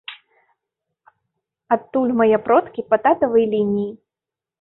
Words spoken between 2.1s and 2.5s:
мае